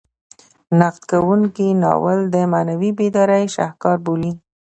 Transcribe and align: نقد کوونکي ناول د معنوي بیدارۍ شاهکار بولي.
نقد 0.79 1.01
کوونکي 1.11 1.67
ناول 1.83 2.19
د 2.33 2.35
معنوي 2.51 2.91
بیدارۍ 2.99 3.45
شاهکار 3.55 3.95
بولي. 4.05 4.31